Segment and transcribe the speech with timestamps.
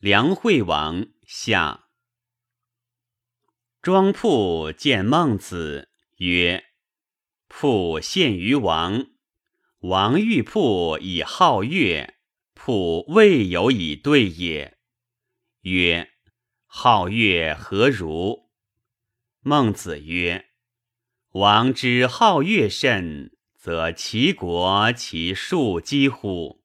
[0.00, 1.90] 梁惠王下。
[3.82, 6.64] 庄铺见孟子曰
[7.48, 9.04] ：“铺献于王，
[9.80, 12.14] 王欲铺以好乐，
[12.54, 14.78] 铺未有以对也。”
[15.68, 16.10] 曰
[16.64, 18.48] ：“好乐何如？”
[19.44, 20.46] 孟子曰
[21.32, 26.64] ：“王之好乐甚，则其国其庶几乎？”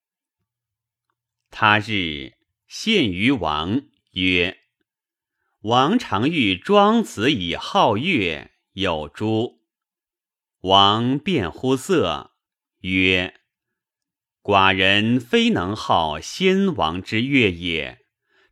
[1.52, 2.35] 他日
[2.78, 4.58] 献于王曰。
[5.62, 9.62] 王常欲庄子以好乐，有诸？
[10.60, 12.32] 王辩乎色，
[12.82, 13.36] 曰
[14.44, 18.00] ：“寡人非能好先王之乐也，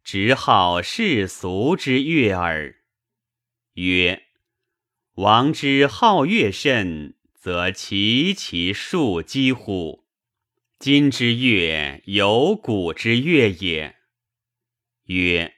[0.05, 2.77] 直好世俗之乐耳。”
[3.75, 4.23] 曰
[5.15, 10.05] ：“王之好乐甚，则其其数几乎？
[10.79, 13.97] 今之乐有古之乐也。”
[15.05, 15.53] 曰。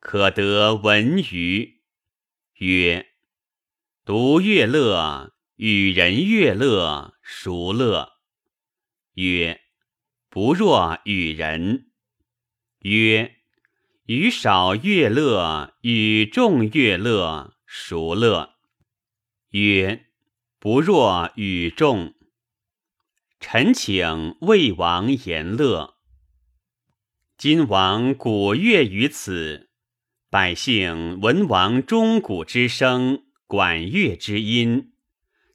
[0.00, 1.80] 可得闻于
[2.54, 3.06] 曰：
[4.04, 8.14] 独乐乐，与人乐乐，孰乐？
[9.14, 9.60] 曰：
[10.28, 11.92] 不若与人。
[12.80, 13.36] 曰：
[14.06, 18.56] 与少乐乐，与众乐乐，孰乐？
[19.50, 20.06] 曰：
[20.58, 22.12] 不若与众。
[23.38, 25.91] 臣请魏王言乐。
[27.42, 29.68] 今王鼓乐于此。
[30.30, 34.92] 百姓闻王钟鼓之声，管乐之音，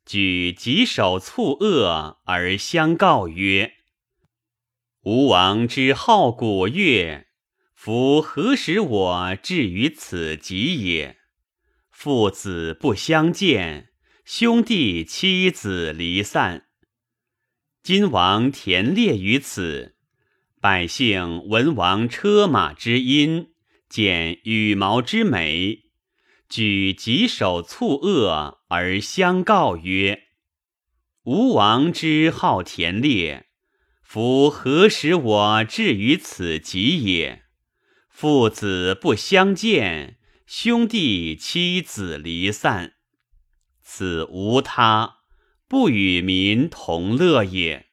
[0.05, 3.75] 举棘手促恶而相告曰
[5.03, 7.27] ：“吴王之好鼓乐，
[7.73, 11.15] 夫何使我至于此极也？
[11.89, 13.91] 父子不相见，
[14.25, 16.65] 兄弟妻子离散。
[17.81, 19.95] 今王田猎于此，
[20.59, 23.49] 百姓闻王车马之音。”
[23.89, 25.83] 见羽毛之美，
[26.49, 30.23] 举棘手促恶而相告曰
[31.23, 33.47] ：“吴王之好田猎，
[34.03, 37.43] 夫何使我至于此极也？
[38.09, 42.95] 父子不相见，兄弟妻子离散，
[43.81, 45.19] 此无他，
[45.69, 47.86] 不与民同乐也。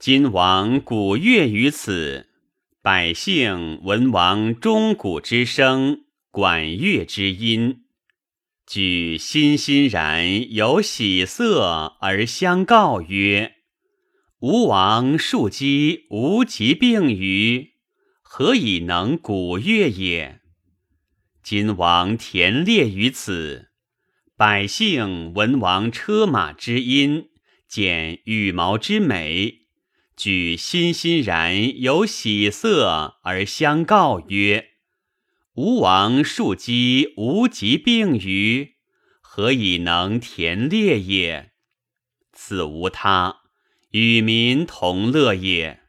[0.00, 2.28] 今王鼓乐于此。”
[2.82, 7.82] 百姓闻王钟鼓之声，管乐之音，
[8.66, 13.56] 举欣欣然有喜色而相告曰
[14.40, 17.72] ：“吴王庶几无疾病于，
[18.22, 20.40] 何以能鼓乐也？”
[21.44, 23.68] 今王田猎于此，
[24.34, 27.28] 百姓闻王车马之音，
[27.68, 29.59] 见羽毛之美。
[30.22, 34.72] 举欣欣然有喜色而相告曰
[35.56, 38.74] ：“吴王庶几无疾病于，
[39.22, 41.52] 何以能田猎也？
[42.34, 43.36] 此无他，
[43.92, 45.80] 与民同乐也。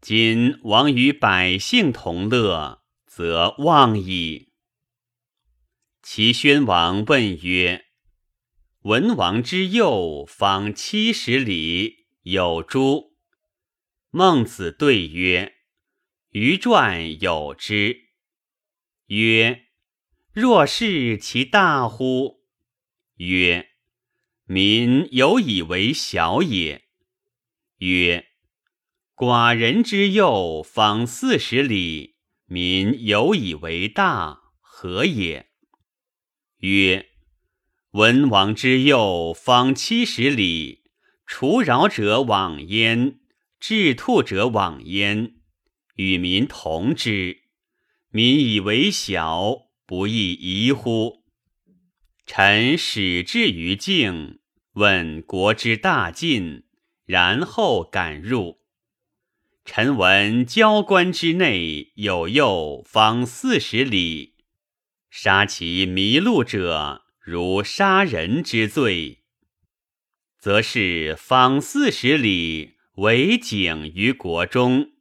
[0.00, 4.54] 今王与百姓同乐，则忘矣。”
[6.02, 7.84] 齐宣王问曰
[8.84, 13.14] ：“文王之右方七十里，有诸？”
[14.18, 15.56] 孟子对曰
[16.32, 18.04] ：“余传有之。”
[19.08, 19.66] 曰
[20.32, 22.40] ：“若是其大乎？”
[23.20, 23.72] 曰
[24.48, 26.86] ：“民有以为小也。”
[27.80, 28.28] 曰
[29.14, 32.14] ：“寡人之右方四十里，
[32.46, 35.50] 民有以为大，何也？”
[36.60, 37.10] 曰
[37.92, 40.84] ：“文王之右方七十里，
[41.26, 43.20] 除扰者往焉。”
[43.58, 45.34] 治兔者往焉，
[45.94, 47.42] 与民同之。
[48.10, 51.24] 民以为小，不亦疑乎？
[52.26, 54.40] 臣始至于境，
[54.72, 56.64] 问国之大晋，
[57.04, 58.60] 然后敢入。
[59.64, 64.36] 臣闻交关之内有右方四十里，
[65.10, 69.24] 杀其迷路者，如杀人之罪，
[70.38, 72.75] 则是方四十里。
[72.96, 74.92] 为景于国中，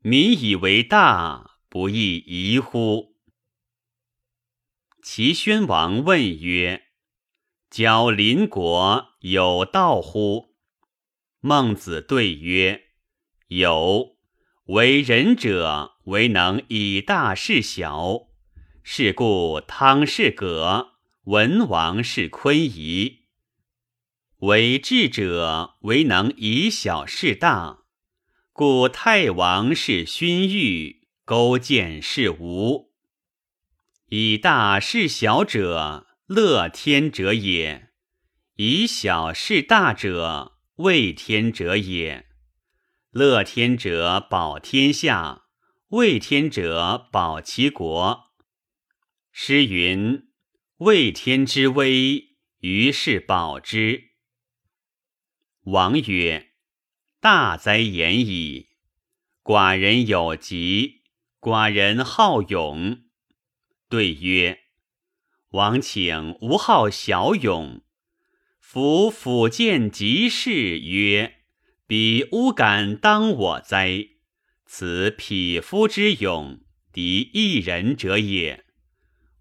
[0.00, 3.14] 民以为大，不亦疑乎？
[5.00, 6.86] 齐宣王问曰
[7.70, 10.56] ：“交邻国有道乎？”
[11.38, 12.86] 孟子对曰
[13.46, 14.16] ：“有。
[14.64, 18.22] 为人者，为能以大事小。
[18.82, 20.94] 是故汤是葛，
[21.26, 23.19] 文王是昆仪。”
[24.40, 27.80] 为智者，为能以小事大，
[28.54, 32.90] 故太王是勋玉，勾践是无。
[34.06, 37.90] 以大事小者，乐天者也；
[38.56, 42.24] 以小事大者，畏天者也。
[43.10, 45.42] 乐天者保天下，
[45.88, 48.30] 畏天者保其国。
[49.30, 50.30] 诗云
[50.78, 54.08] ：“畏天之威，于是保之。”
[55.70, 56.50] 王曰
[57.20, 58.70] ：“大哉言矣！
[59.44, 61.02] 寡人有疾，
[61.40, 63.02] 寡人好勇。”
[63.88, 64.62] 对曰
[65.50, 67.82] ：“王请无好小勇。
[68.58, 71.36] 夫辅见吉事，曰
[71.86, 74.08] ：‘彼乌敢当我哉？’
[74.66, 76.60] 此匹夫之勇，
[76.92, 78.64] 敌一人者也。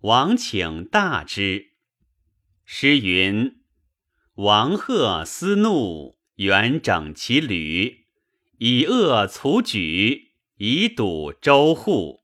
[0.01, 1.71] 王请大之。”
[2.65, 3.63] 诗云
[4.35, 8.05] ：“王贺思怒，元整其旅，
[8.57, 12.19] 以恶卒举，以堵周户。”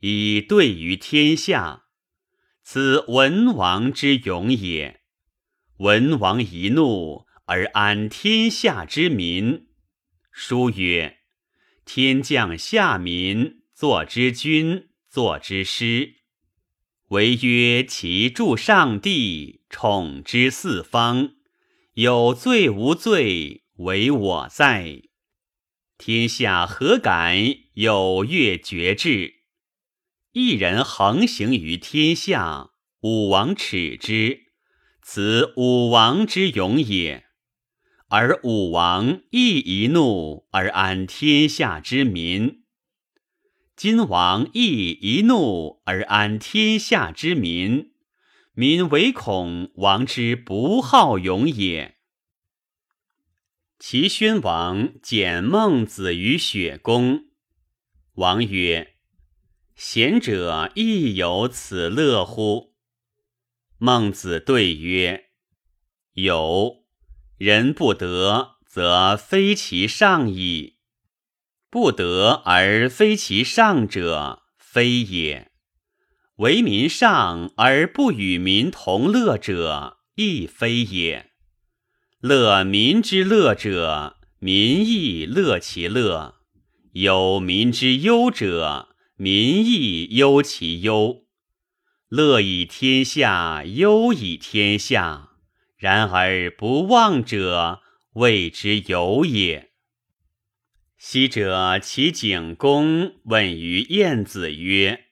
[0.00, 1.86] 以对于天下，
[2.62, 5.00] 此文王之勇也。
[5.78, 9.66] 文王一怒而安天下之民。
[10.30, 11.20] 书曰
[11.84, 16.16] ：“天降下民，作之君，作之师。
[17.08, 21.35] 唯曰其助上帝，宠之四方。
[21.98, 25.00] 有罪无罪，唯我在。
[25.96, 27.38] 天下何敢
[27.72, 29.36] 有越绝志？”
[30.32, 34.40] 一人横行于天下，武王耻之，
[35.00, 37.24] 此武王之勇也。
[38.08, 42.64] 而武王亦一怒而安天下之民，
[43.74, 47.94] 今王亦一怒而安天下之民，
[48.58, 51.98] 民唯恐王之不好勇也。
[53.78, 57.26] 齐宣王见孟子于雪宫，
[58.14, 58.94] 王曰。
[59.74, 62.74] 贤者亦有此乐乎？
[63.76, 65.26] 孟子对曰
[66.16, 66.86] ：“有。
[67.36, 70.78] 人不得，则非其上矣；
[71.68, 75.52] 不得而非其上者，非也。
[76.36, 81.30] 为民上而不与民同乐者，亦非也。
[82.20, 86.34] 乐民之乐者，民亦乐其乐；
[86.92, 88.88] 有民之忧者。”
[89.18, 91.24] 民亦忧其忧，
[92.10, 95.30] 乐以天下，忧以天下。
[95.78, 97.80] 然而不忘者，
[98.12, 99.70] 谓之有也。
[100.98, 105.05] 昔者齐景公问于晏子曰：“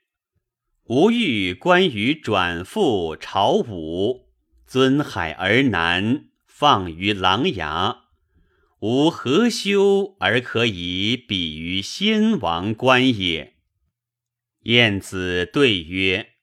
[0.88, 4.28] 吾欲观于转父朝武，
[4.66, 8.00] 尊海而南，放于琅琊。
[8.80, 13.54] 吾何修而可以比于先王观也？”
[14.64, 16.34] 晏子对曰：“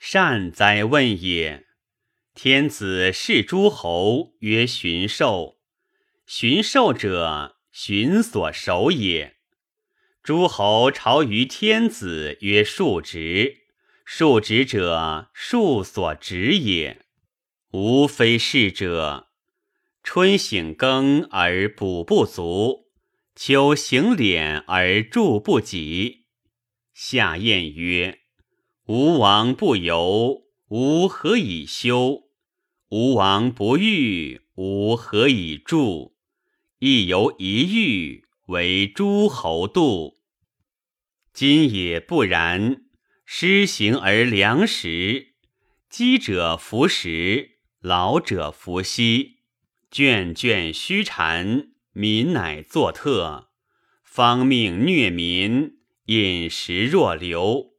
[0.00, 1.66] 善哉问也！
[2.34, 5.60] 天子视诸侯曰巡狩，
[6.26, 9.36] 巡狩者，巡所守也。
[10.24, 13.59] 诸侯朝于天子曰庶直，
[14.12, 17.06] 庶直者，庶所直也。
[17.70, 19.28] 吾非是者。
[20.02, 22.88] 春省耕而补不足，
[23.36, 26.26] 秋行敛而助不给。”
[26.92, 28.18] 夏晏曰
[28.88, 32.24] ：“吴王不游，吾何以休？
[32.88, 36.16] 吴王不欲，吾何以助？
[36.80, 40.16] 亦犹一欲，为诸侯度。
[41.32, 42.89] 今也不然。
[43.32, 45.34] 施行而粮食，
[45.88, 49.36] 饥者服食，老者服息，
[49.88, 53.50] 眷眷须缠，民乃作特，
[54.02, 57.74] 方命虐民。”饮食若流，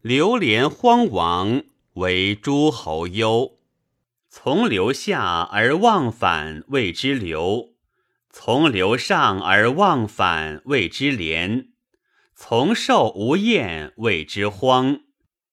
[0.00, 1.64] 流连荒亡，
[1.96, 3.58] 为诸侯忧。
[4.30, 7.74] 从流下而忘返，谓之流；
[8.30, 11.66] 从流上而忘返，谓之廉；
[12.38, 15.00] 从寿无厌，谓之荒；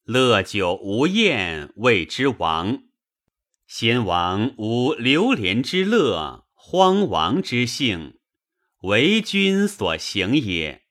[0.03, 2.83] 乐久无厌，谓之亡。
[3.65, 8.19] 先王无流连之乐，荒亡之性，
[8.81, 10.83] 为君所行也。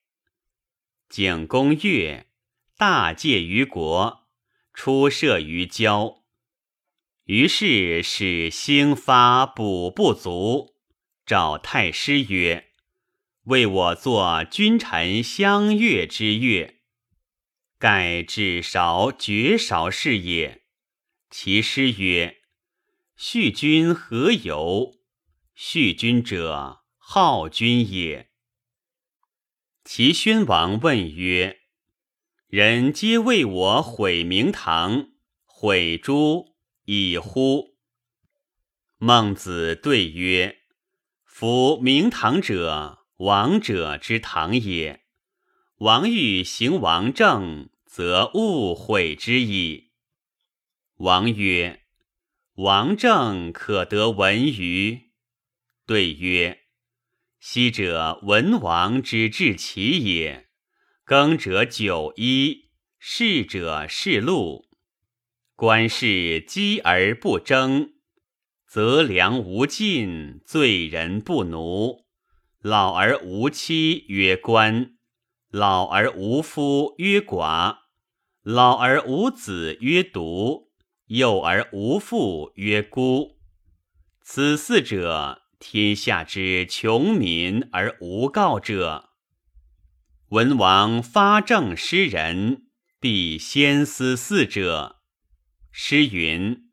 [1.10, 2.26] 景公悦，
[2.78, 4.26] 大戒于国，
[4.72, 6.22] 出射于郊。
[7.24, 10.74] 于是使兴发补不足，
[11.26, 12.70] 召太师曰
[13.44, 16.76] ：“为我作君臣相悦之乐。”
[17.78, 20.62] 盖至韶绝韶是也。
[21.30, 22.42] 其师曰
[23.16, 24.94] ：“叙君何由？
[25.54, 28.30] 叙君者，好君也。”
[29.84, 31.62] 齐宣王问曰
[32.46, 35.08] ：“人皆为我毁明堂，
[35.44, 37.76] 毁诸已乎？
[38.98, 40.58] 孟子对曰
[41.26, 45.04] ：“夫明堂者，王者之堂也。
[45.76, 49.92] 王欲行王政，则勿毁之矣。”
[50.98, 51.82] 王曰
[52.56, 55.12] ：“王政可得闻于？”
[55.86, 56.62] 对曰
[57.38, 60.48] ：“昔者文王之治其也，
[61.04, 64.68] 耕者九一，士者是禄。
[65.54, 67.92] 官士积而不争。”
[68.66, 72.01] 则良无尽，罪人不奴。
[72.62, 74.94] 老而无妻曰官，
[75.50, 77.78] 老而无夫曰寡，
[78.44, 80.70] 老而无子曰独，
[81.06, 83.40] 幼而无父曰孤。
[84.20, 89.10] 此四者，天下之穷民而无告者。
[90.28, 92.66] 文王发政施仁，
[93.00, 95.00] 必先思四者。
[95.72, 96.70] 诗云。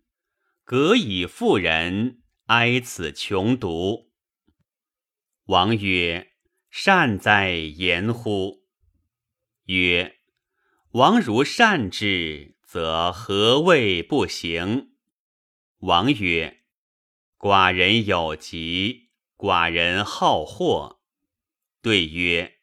[0.63, 4.08] 革以妇人，哀此穷独。
[5.49, 6.33] 王曰
[6.69, 8.67] ：“善哉言乎！”
[9.65, 10.19] 曰
[10.93, 14.91] ：“王如善之，则何谓不行？”
[15.81, 16.59] 王曰
[17.39, 20.99] ：“寡人有疾，寡人好货。”
[21.81, 22.59] 对曰：“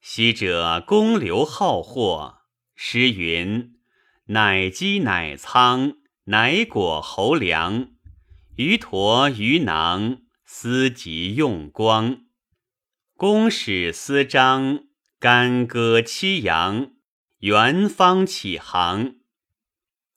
[0.00, 2.42] 昔者公刘好货，
[2.76, 3.80] 诗云
[4.26, 5.96] ：‘乃积乃仓。’”
[6.28, 7.90] 乃果侯良，
[8.56, 12.22] 鱼驼鱼囊，思及用光。
[13.16, 14.84] 公使司张，
[15.18, 16.92] 干戈七扬，
[17.38, 19.16] 元方起航。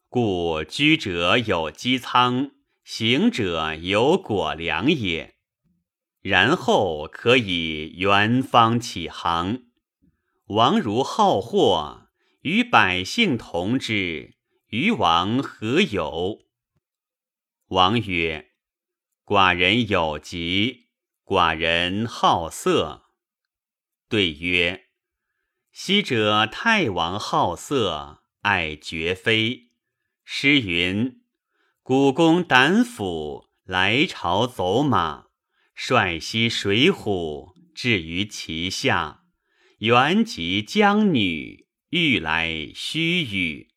[0.08, 2.52] 故居者有积仓，
[2.84, 5.36] 行者有果粮也。
[6.22, 9.64] 然后可以元方起航。
[10.48, 12.10] 王如好货，
[12.42, 14.36] 与百姓同之。
[14.68, 16.40] 于王何有？
[17.70, 18.49] 王曰
[19.30, 20.88] ：“寡人有疾，
[21.24, 23.12] 寡人好色。”
[24.10, 24.88] 对曰
[25.72, 29.68] ：“昔者太王好色，爱绝妃。
[30.26, 31.22] 诗云
[31.84, 35.28] ：‘古公胆府来朝走马，
[35.76, 39.26] 率西水浒，至于其下。
[39.78, 43.68] 原及江女，欲来须臾。’”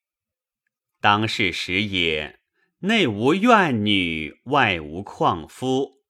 [0.98, 2.40] 当是时也，
[2.84, 6.02] 内无怨女，外无旷夫。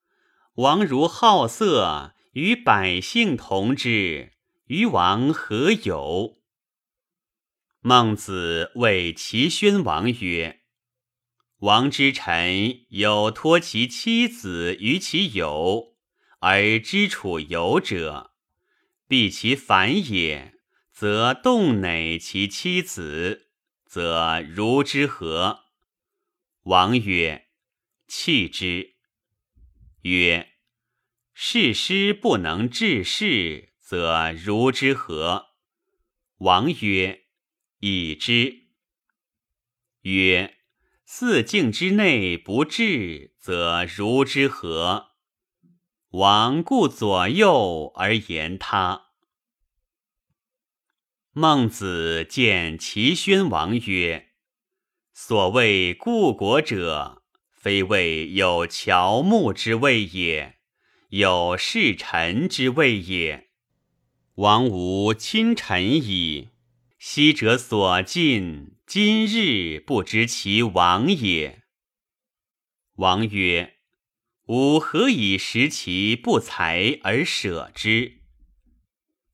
[0.54, 4.32] 王如好色，与百姓同之，
[4.68, 6.38] 于王何有？
[7.82, 10.60] 孟子谓齐宣王曰
[11.60, 15.94] ：“王之臣有托其妻子于其友，
[16.38, 18.30] 而知处友者，
[19.06, 20.54] 必其反也，
[20.90, 23.48] 则动馁其妻子。”
[23.84, 25.61] 则如之何？
[26.62, 27.48] 王曰
[28.06, 28.94] ：“弃之。”
[30.02, 30.54] 曰
[31.34, 35.48] ：“事师不能治事，则如之何？”
[36.38, 37.24] 王曰
[37.80, 38.68] ：“已之。”
[40.02, 40.58] 曰
[41.04, 45.10] ：“四境之内不治，则如之何？”
[46.10, 49.06] 王顾左右而言他。
[51.30, 54.31] 孟子见齐宣王曰
[55.24, 60.56] ：“所谓故国者，非谓有乔木之谓也，
[61.10, 63.48] 有侍臣之谓也。
[64.34, 66.48] 王无亲臣矣。
[66.98, 71.62] 昔者所尽，今日不知其亡也。”
[72.98, 73.76] 王曰
[74.48, 78.22] ：“吾何以食其不才而舍之？”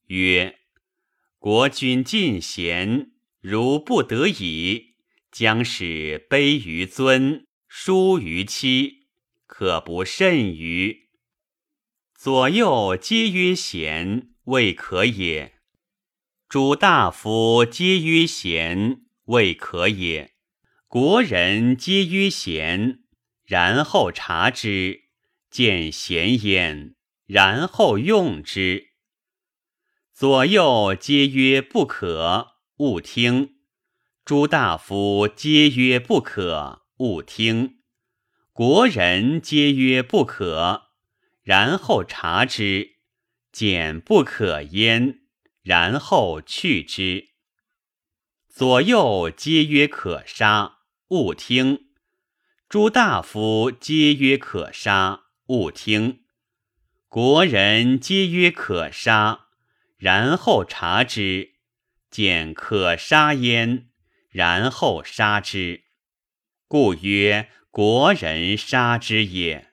[0.08, 0.58] 曰。
[1.38, 4.87] 国君尽贤，如不得已，
[5.38, 9.06] 将使卑于尊，疏于妻，
[9.46, 11.10] 可不甚于？
[12.16, 15.52] 左右皆曰贤，未可也；
[16.48, 20.32] 诸大夫皆曰贤，未可也；
[20.88, 23.04] 国人皆曰贤，
[23.44, 25.02] 然后察之，
[25.48, 28.88] 见贤焉，然后用之。
[30.12, 33.57] 左右皆曰不可，勿听；
[34.28, 37.78] 诸大夫皆曰不可，勿听；
[38.52, 40.88] 国人皆曰不可，
[41.42, 42.96] 然后察之，
[43.50, 45.20] 简不可焉，
[45.62, 47.28] 然后去之。
[48.50, 51.78] 左右皆曰可杀，勿听；
[52.68, 56.18] 诸大夫皆曰可杀，勿听；
[57.08, 59.46] 国人皆曰可杀。
[59.96, 61.54] 然后察之，
[62.10, 63.87] 简可杀焉，
[64.28, 65.84] 然后杀之，
[66.66, 69.70] 故曰国人杀之也。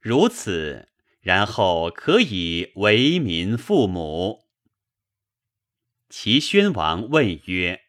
[0.00, 0.88] 如此，
[1.20, 4.48] 然后可以为民父母。
[6.08, 7.82] 齐宣王问曰：“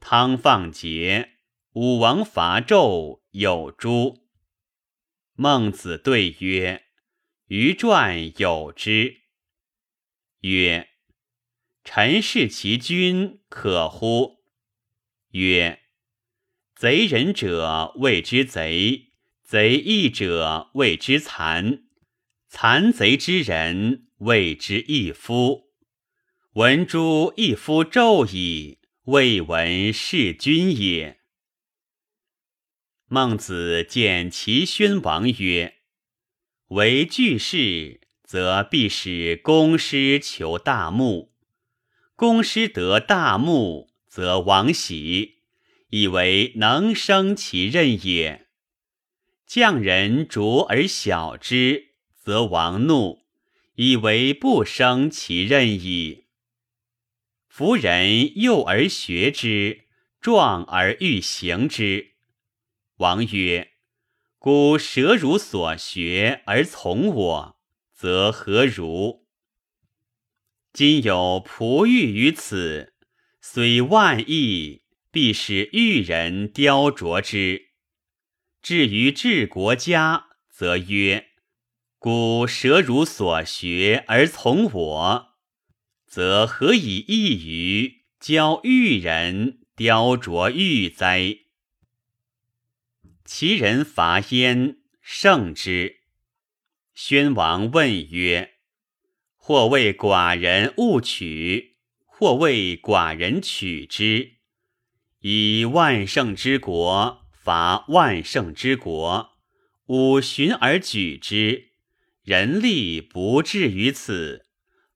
[0.00, 1.30] 汤放桀，
[1.72, 4.28] 武王伐纣，有诸？”
[5.34, 6.86] 孟子对曰
[7.48, 9.22] ：“于传有之。”
[10.42, 10.88] 曰
[11.82, 14.37] ：“臣视其君可乎？”
[15.32, 15.80] 曰
[16.74, 21.84] ：“贼人者谓之贼，贼义者谓之残，
[22.48, 25.68] 残贼之人谓之义夫。
[26.54, 31.20] 闻诸义夫纣矣，未闻弑君也。”
[33.10, 35.76] 孟子见齐宣王曰
[36.68, 41.32] ：“为巨士，则必使公师求大木；
[42.14, 43.87] 公师得大木，
[44.18, 45.42] 则王喜，
[45.90, 48.48] 以为能生其任也。
[49.46, 53.20] 匠人拙而小之，则王怒，
[53.76, 56.24] 以为不生其任矣。
[57.46, 59.84] 夫人幼而学之，
[60.20, 62.14] 壮而欲行之。”
[62.98, 63.74] 王曰
[64.40, 67.60] ：“故蛇如所学而从我，
[67.94, 69.28] 则何如？
[70.72, 72.94] 今有璞玉于此，
[73.50, 77.70] 虽万亿，必使玉人雕琢之。
[78.60, 81.28] 至于治国家，则曰：
[81.98, 85.28] 古蛇如所学而从我，
[86.06, 91.38] 则何以异于教玉人雕琢玉哉？”
[93.24, 96.00] 其人伐燕，胜之。
[96.92, 98.56] 宣王问曰
[99.36, 101.77] ：“或谓寡人勿取，
[102.18, 104.38] 或谓寡人取之。
[105.20, 109.30] 以万乘之国伐万乘之国，
[109.86, 111.68] 五旬而举之，
[112.24, 114.46] 人力不至于此。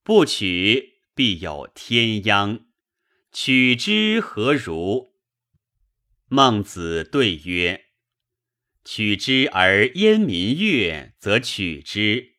[0.03, 2.65] 不取，必有天殃。
[3.31, 5.13] 取之何如？”
[6.27, 7.85] 孟子对曰。
[8.85, 12.33] 取之而燕民悦，则取之。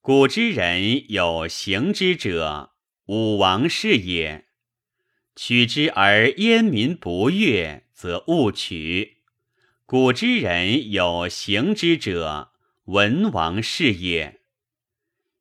[0.00, 2.70] 古之人有行之者，
[3.06, 4.46] 武王是也。
[5.34, 9.18] 取之而燕民不悦，则勿取。
[9.86, 12.52] 古之人有行之者，
[12.84, 14.40] 文王是也。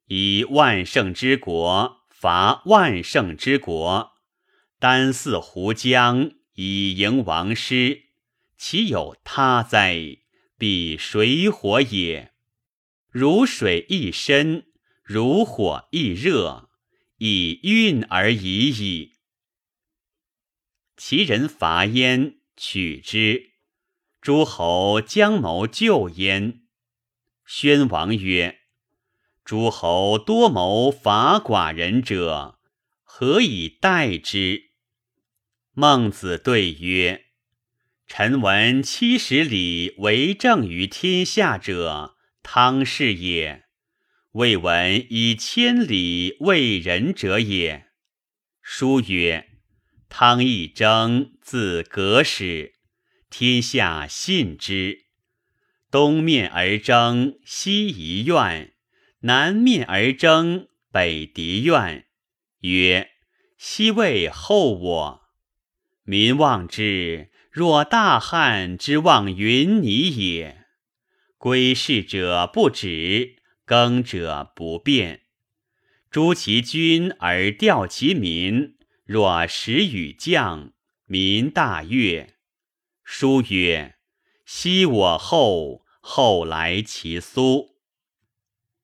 [0.07, 4.11] 以万圣之国伐万圣之国，
[4.79, 8.03] 单似胡将以迎王师，
[8.57, 10.17] 其有他哉？
[10.57, 12.33] 彼水火也，
[13.09, 14.65] 如水亦深，
[15.03, 16.69] 如火亦热，
[17.23, 19.13] 以运而已矣。
[20.97, 23.51] 其人伐燕，取之。
[24.19, 26.63] 诸侯将谋救燕。
[27.45, 28.61] 宣王曰
[29.45, 32.57] ：“诸侯多谋伐寡人者，
[33.03, 34.71] 何以待之？”
[35.73, 37.25] 孟子对曰。
[38.07, 43.61] 臣闻七十里为政于天下者，汤氏也；
[44.33, 47.87] 未闻以千里为人者也。
[48.61, 49.49] 书曰
[50.07, 52.75] ：“汤一征，自革始，
[53.29, 55.05] 天下信之。
[55.89, 58.71] 东面而征，西夷怨；
[59.21, 62.05] 南面而征，北狄怨。
[62.61, 63.09] 曰：
[63.57, 65.21] 西魏后我，
[66.03, 70.67] 民望之。”若大汉之望云霓也，
[71.37, 73.40] 归事者不止，
[73.71, 75.21] 耕者不变。
[76.09, 80.73] 诛其君而调其民，若时与将，
[81.05, 82.33] 民大悦。
[83.01, 83.95] 书曰
[84.45, 87.77] ：“昔我后，后来其苏。”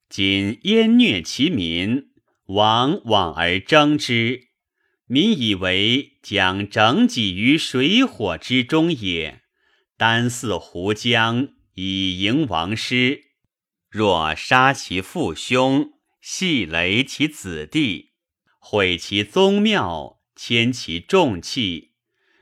[0.07, 2.11] 今燕虐其民，
[2.45, 4.47] 王往而征之。
[5.05, 9.41] 民以为将整己于水火之中也，
[9.97, 13.25] 单似胡将以迎王师。
[13.89, 18.11] 若杀其父兄，系雷其子弟，
[18.59, 21.93] 毁其宗庙，迁其重器，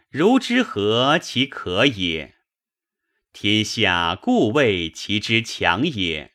[0.10, 2.36] 如之何其可也？
[3.32, 6.34] 天下故谓其之强也。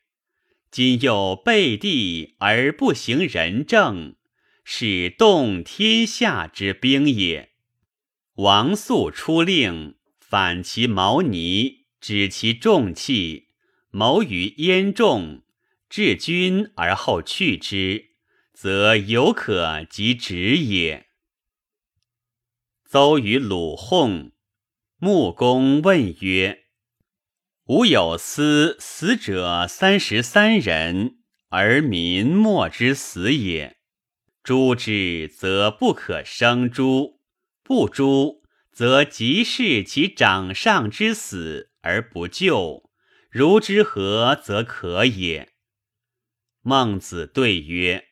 [0.70, 4.16] 今又背地而不行仁政。
[4.73, 7.51] 是动天下之兵也。
[8.35, 13.49] 王肃出令，反其毛尼，止其重器，
[13.90, 15.42] 谋于焉众，
[15.88, 18.11] 治君而后去之，
[18.53, 21.09] 则有可及止也。
[22.85, 24.33] 邹于鲁讧。
[25.03, 26.64] 穆公问曰
[27.68, 33.79] ：“吾有司死者三十三人，而民莫之死也。
[34.44, 37.18] 诛之则不可生诛，
[37.62, 42.89] 不诛则即是其掌上之死而不救，
[43.31, 45.53] 如之何则可也？”
[46.62, 48.09] 孟子对曰：“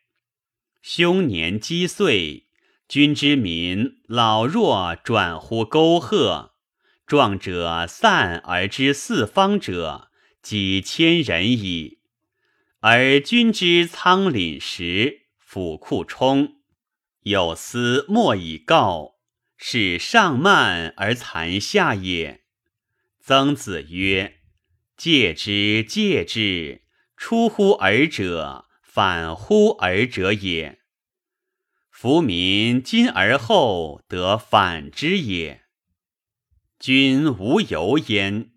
[0.81, 2.47] 凶年积岁，
[2.89, 6.55] 君之民老弱转乎沟壑。”
[7.07, 10.11] 壮者散而知四方者
[10.43, 12.01] 几千人矣，
[12.81, 16.57] 而君之仓廪实，府库充，
[17.23, 19.15] 有司莫以告，
[19.57, 22.43] 是上慢而残下也。
[23.21, 24.38] 曾子曰
[24.99, 26.83] ：“戒之，戒之，
[27.17, 30.81] 出乎尔者，反乎尔者也。
[31.89, 35.63] 夫民今而后得反之也。”
[36.81, 38.51] 君无尤焉。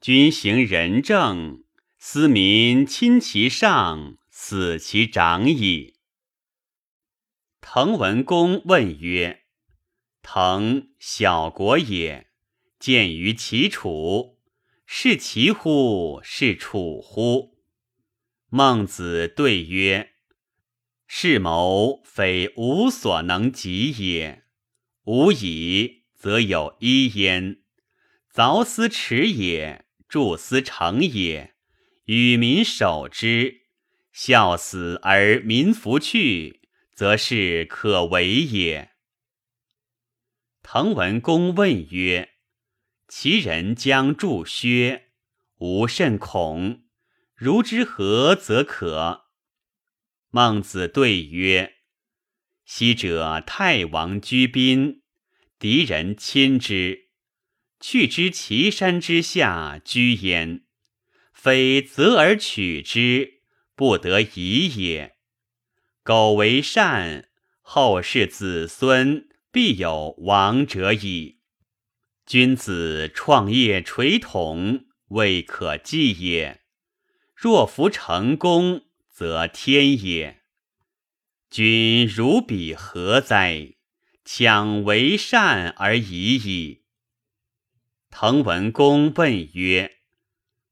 [0.00, 1.64] 君行仁政，
[1.98, 5.96] 斯民亲其上，死其长矣。
[7.60, 9.42] 滕文公问曰
[10.22, 12.28] ：“滕小国也，
[12.78, 14.37] 见于齐楚，
[14.90, 16.20] 是其乎？
[16.24, 17.58] 是楚乎？”
[18.48, 20.14] 孟子对曰
[21.06, 24.44] ：“是谋非吾所能及也。
[25.04, 27.60] 吾以。”则有一焉，
[28.34, 31.54] 凿思耻也，筑思成也，
[32.06, 33.68] 与民守之，
[34.10, 38.90] 孝死而民弗去，则是可为也。
[40.60, 42.30] 滕文公问曰
[43.08, 45.08] ：“其人将助薛，
[45.56, 46.84] 吾甚恐。
[47.34, 49.24] 如之何则可？”
[50.30, 51.76] 孟子对曰
[52.64, 55.02] ：“昔者太王居宾。”
[55.58, 57.08] 敌人亲之，
[57.80, 60.62] 去之岐山之下居焉，
[61.32, 63.40] 非择而取之，
[63.74, 65.16] 不得已也。
[66.04, 67.28] 苟为善，
[67.60, 71.37] 后世子孙必有王者矣。
[72.28, 76.60] 君子创业垂统，未可继也。
[77.34, 80.42] 若夫成功，则天也。
[81.48, 83.76] 君如彼何哉？
[84.26, 86.82] 强为善而已矣。
[88.10, 90.00] 滕文公问曰：“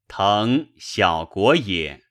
[0.07, 2.03] 滕小国也，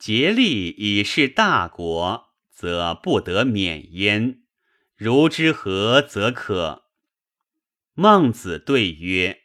[0.00, 4.42] 竭力以事大国，则不得免焉。
[4.96, 6.86] 如之何则可？”
[8.00, 9.42] 孟子对曰：“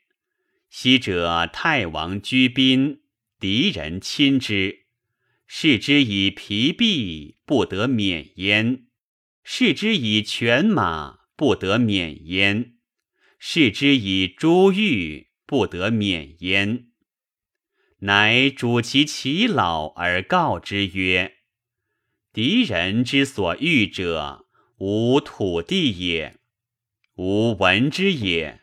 [0.72, 3.02] 昔者太王居宾，
[3.38, 4.86] 敌人亲之，
[5.46, 8.86] 视之以疲弊，不得免焉；
[9.44, 12.78] 视之以犬马。”不得免焉，
[13.40, 16.92] 视之以珠玉，不得免焉。
[18.00, 21.40] 乃主其其老而告之曰
[22.32, 24.46] ：“敌人之所欲者，
[24.78, 26.40] 无土地也，
[27.16, 28.62] 无闻之也。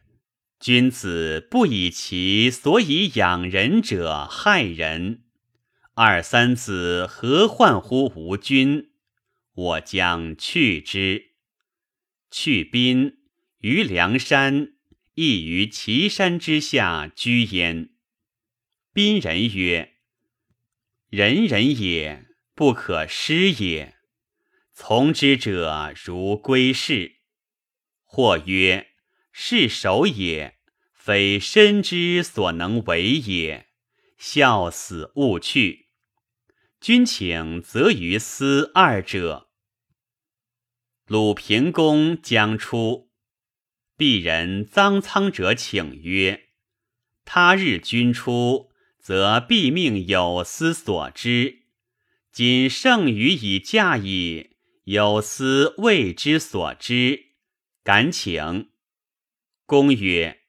[0.61, 5.25] 君子不以其所以养人者害人。
[5.95, 8.91] 二三子何患乎吾君？
[9.55, 11.33] 我将去之。”
[12.31, 13.19] 去宾
[13.59, 14.75] 于梁山，
[15.15, 17.91] 亦于岐山之下居焉。
[18.93, 19.95] 宾人曰
[21.11, 23.97] ：“人人也，不可失也。
[24.73, 27.17] 从之者如归士。”
[28.15, 28.89] 或曰
[29.33, 30.59] ：“是守也，
[30.93, 33.69] 非身之所能为也。
[34.19, 35.87] 孝死勿去。
[36.79, 39.49] 君请则于斯二者。”
[41.09, 43.09] 鲁平公将出，
[43.97, 46.49] 鄙人臧苍者请曰
[47.25, 51.63] ：“他日君出，则必命有司所之。
[52.31, 57.32] 今剩余以嫁矣，有司未之所知，
[57.83, 58.71] 敢请。”
[59.67, 60.43] 公曰：“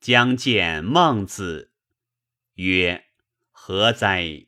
[0.00, 1.72] 将见孟子。”
[2.56, 3.04] 曰
[3.50, 4.46] ：“何哉？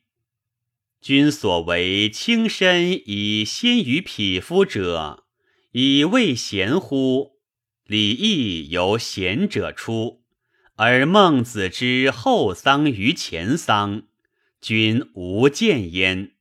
[1.01, 5.23] 君所为轻身以先于匹夫者。”
[5.73, 7.39] 以未贤乎？
[7.83, 10.23] 礼义由贤者出，
[10.75, 14.07] 而孟子之后丧于前丧，
[14.59, 16.35] 君无见焉。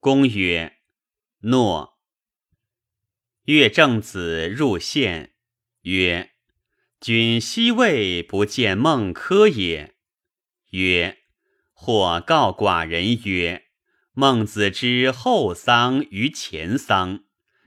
[0.00, 0.80] 公曰
[1.42, 1.91] ：“诺。”
[3.44, 5.32] 乐正子入献，
[5.82, 6.30] 曰
[7.00, 9.94] ：“君昔未不见孟轲也。”
[10.70, 11.18] 曰
[11.72, 13.64] ：“或告寡人曰：
[14.12, 17.24] 孟子之后丧于前丧。”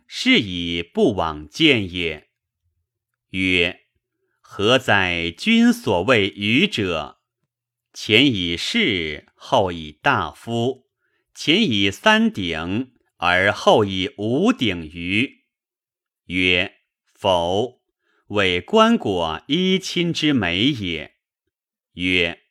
[0.08, 2.30] 是以不往见也。
[3.32, 3.82] 曰
[4.40, 7.22] ：“何哉，君所谓愚者！
[7.92, 10.86] 前以士，后以大夫，
[11.34, 15.44] 前以三鼎，而后以五鼎于。”
[16.26, 16.78] 曰
[17.14, 17.82] ：“否，
[18.28, 21.16] 为棺椁衣亲之美也。”
[21.94, 22.42] 曰：“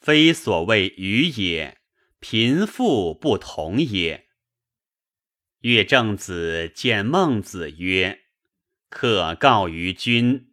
[0.00, 1.78] 非所谓愚也，
[2.18, 4.26] 贫富不同也。”
[5.60, 8.20] 乐正子见孟子曰
[8.88, 10.52] ：“客告于君，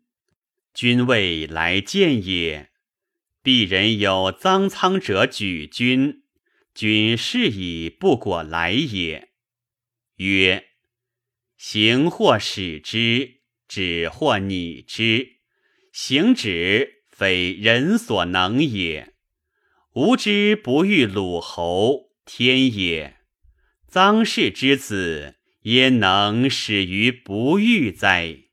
[0.73, 2.71] 君未来见也。
[3.41, 6.23] 鄙人有脏仓者举君，
[6.73, 9.29] 君是以不果来也。”
[10.17, 10.66] 曰
[11.57, 15.37] ：“行或使之，止或拟之。
[15.91, 19.13] 行止非人所能也。
[19.93, 23.17] 吾之不欲鲁侯，天也。”
[23.91, 28.46] 臧氏之子，焉能始于不欲哉？